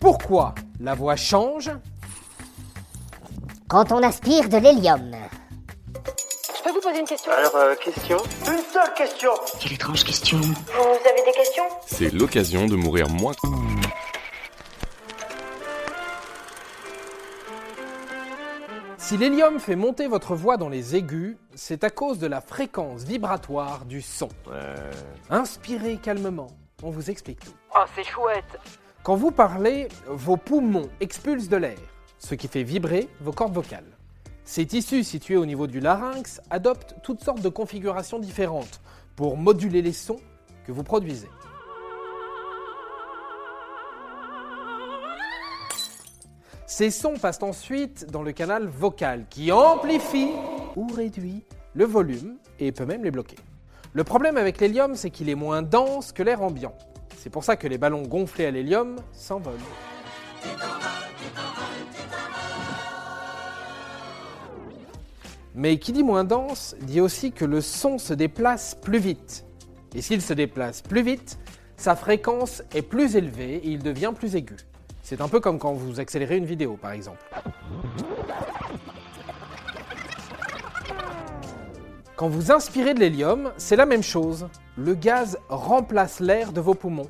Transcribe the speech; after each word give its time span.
Pourquoi 0.00 0.54
la 0.80 0.94
voix 0.94 1.16
change 1.16 1.70
Quand 3.68 3.90
on 3.90 4.02
aspire 4.02 4.48
de 4.48 4.56
l'hélium. 4.58 5.10
Je 6.56 6.62
peux 6.62 6.70
vous 6.70 6.80
poser 6.80 7.00
une 7.00 7.06
question 7.06 7.32
Alors, 7.32 7.56
euh, 7.56 7.74
question 7.74 8.16
Une 8.46 8.62
seule 8.72 8.94
question 8.96 9.30
Quelle 9.60 9.72
étrange 9.72 10.04
question. 10.04 10.38
Vous 10.40 11.08
avez 11.08 11.24
des 11.24 11.32
questions? 11.32 11.64
C'est 11.86 12.12
l'occasion 12.12 12.66
de 12.66 12.76
mourir 12.76 13.08
moins. 13.08 13.32
Si 18.98 19.16
l'hélium 19.16 19.58
fait 19.58 19.76
monter 19.76 20.06
votre 20.06 20.34
voix 20.34 20.56
dans 20.56 20.68
les 20.68 20.94
aigus, 20.94 21.36
c'est 21.54 21.82
à 21.82 21.90
cause 21.90 22.18
de 22.18 22.26
la 22.26 22.40
fréquence 22.40 23.02
vibratoire 23.04 23.84
du 23.84 24.02
son. 24.02 24.28
Inspirez 25.30 25.96
calmement, 25.96 26.48
on 26.82 26.90
vous 26.90 27.10
explique 27.10 27.40
tout. 27.40 27.52
Oh, 27.74 27.84
c'est 27.96 28.04
chouette 28.04 28.58
Quand 29.02 29.16
vous 29.16 29.30
parlez, 29.30 29.88
vos 30.06 30.36
poumons 30.36 30.88
expulsent 31.00 31.48
de 31.48 31.56
l'air, 31.56 31.78
ce 32.18 32.34
qui 32.34 32.48
fait 32.48 32.62
vibrer 32.62 33.08
vos 33.20 33.32
cordes 33.32 33.54
vocales. 33.54 33.96
Ces 34.44 34.66
tissus 34.66 35.04
situés 35.04 35.36
au 35.36 35.46
niveau 35.46 35.66
du 35.66 35.80
larynx 35.80 36.40
adoptent 36.50 36.96
toutes 37.02 37.22
sortes 37.22 37.40
de 37.40 37.48
configurations 37.48 38.18
différentes 38.18 38.80
pour 39.16 39.36
moduler 39.36 39.82
les 39.82 39.92
sons 39.92 40.20
que 40.66 40.72
vous 40.72 40.82
produisez. 40.82 41.28
Ces 46.66 46.90
sons 46.90 47.14
passent 47.14 47.42
ensuite 47.42 48.10
dans 48.10 48.22
le 48.22 48.32
canal 48.32 48.68
vocal 48.68 49.26
qui 49.30 49.50
amplifie 49.52 50.30
ou 50.76 50.86
réduit 50.88 51.44
le 51.74 51.84
volume 51.84 52.36
et 52.58 52.72
peut 52.72 52.84
même 52.84 53.04
les 53.04 53.10
bloquer. 53.10 53.36
Le 53.94 54.04
problème 54.04 54.36
avec 54.36 54.60
l'hélium, 54.60 54.94
c'est 54.94 55.10
qu'il 55.10 55.30
est 55.30 55.34
moins 55.34 55.62
dense 55.62 56.12
que 56.12 56.22
l'air 56.22 56.42
ambiant. 56.42 56.74
C'est 57.20 57.30
pour 57.30 57.42
ça 57.42 57.56
que 57.56 57.66
les 57.66 57.78
ballons 57.78 58.02
gonflés 58.02 58.46
à 58.46 58.52
l'hélium 58.52 58.96
s'envolent. 59.12 59.54
Mais 65.56 65.78
qui 65.78 65.90
dit 65.90 66.04
moins 66.04 66.22
dense 66.22 66.76
dit 66.80 67.00
aussi 67.00 67.32
que 67.32 67.44
le 67.44 67.60
son 67.60 67.98
se 67.98 68.14
déplace 68.14 68.76
plus 68.76 69.00
vite. 69.00 69.44
Et 69.96 70.00
s'il 70.00 70.22
se 70.22 70.32
déplace 70.32 70.80
plus 70.80 71.02
vite, 71.02 71.40
sa 71.76 71.96
fréquence 71.96 72.62
est 72.72 72.82
plus 72.82 73.16
élevée 73.16 73.56
et 73.56 73.68
il 73.68 73.82
devient 73.82 74.12
plus 74.14 74.36
aigu. 74.36 74.56
C'est 75.02 75.20
un 75.20 75.28
peu 75.28 75.40
comme 75.40 75.58
quand 75.58 75.72
vous 75.72 75.98
accélérez 75.98 76.36
une 76.36 76.46
vidéo 76.46 76.78
par 76.80 76.92
exemple. 76.92 77.24
Quand 82.18 82.28
vous 82.28 82.50
inspirez 82.50 82.94
de 82.94 82.98
l'hélium, 82.98 83.52
c'est 83.58 83.76
la 83.76 83.86
même 83.86 84.02
chose. 84.02 84.48
Le 84.76 84.94
gaz 84.94 85.38
remplace 85.48 86.18
l'air 86.18 86.50
de 86.50 86.60
vos 86.60 86.74
poumons. 86.74 87.08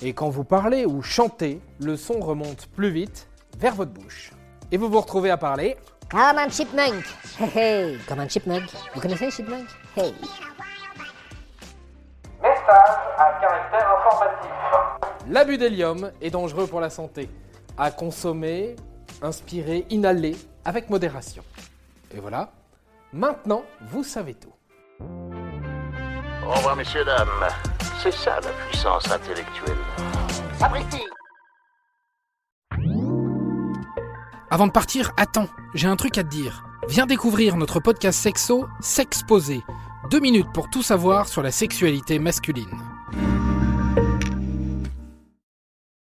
Et 0.00 0.14
quand 0.14 0.30
vous 0.30 0.42
parlez 0.42 0.86
ou 0.86 1.02
chantez, 1.02 1.60
le 1.80 1.98
son 1.98 2.18
remonte 2.18 2.66
plus 2.68 2.88
vite 2.88 3.28
vers 3.58 3.74
votre 3.74 3.90
bouche. 3.90 4.32
Et 4.72 4.78
vous 4.78 4.88
vous 4.88 5.02
retrouvez 5.02 5.28
à 5.28 5.36
parler 5.36 5.76
Comme 6.10 6.38
un 6.38 6.48
chipmunk. 6.48 7.04
Hey, 7.38 7.58
hey. 7.58 7.98
Comme 8.08 8.20
un 8.20 8.28
chipmunk. 8.28 8.70
Vous 8.94 9.02
connaissez 9.02 9.26
un 9.26 9.30
chipmunk 9.30 9.66
Hey. 9.94 10.14
Message 12.40 12.96
à 13.18 13.38
caractère 13.42 13.98
informatif. 13.98 14.50
L'abus 15.28 15.58
d'hélium 15.58 16.10
est 16.22 16.30
dangereux 16.30 16.66
pour 16.66 16.80
la 16.80 16.88
santé. 16.88 17.28
À 17.76 17.90
consommer, 17.90 18.76
inspirer, 19.20 19.84
inhaler 19.90 20.36
avec 20.64 20.88
modération. 20.88 21.42
Et 22.14 22.18
voilà, 22.18 22.50
maintenant 23.12 23.64
vous 23.80 24.02
savez 24.04 24.34
tout. 24.34 24.52
Au 26.46 26.52
revoir, 26.52 26.76
messieurs, 26.76 27.04
dames. 27.04 27.28
C'est 28.02 28.12
ça 28.12 28.40
la 28.40 28.50
puissance 28.68 29.10
intellectuelle. 29.10 29.76
Sapristi 30.58 31.02
Avant 34.50 34.66
de 34.66 34.72
partir, 34.72 35.12
attends, 35.18 35.48
j'ai 35.74 35.88
un 35.88 35.96
truc 35.96 36.16
à 36.16 36.24
te 36.24 36.28
dire. 36.28 36.64
Viens 36.88 37.04
découvrir 37.04 37.56
notre 37.56 37.80
podcast 37.80 38.18
sexo, 38.18 38.66
S'exposer. 38.80 39.62
Deux 40.10 40.20
minutes 40.20 40.50
pour 40.54 40.70
tout 40.70 40.82
savoir 40.82 41.28
sur 41.28 41.42
la 41.42 41.50
sexualité 41.50 42.18
masculine. 42.18 42.97